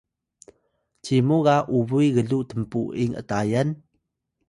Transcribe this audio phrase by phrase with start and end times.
[1.03, 3.69] cimu ga ubuy gluw tnpu’ing atayan?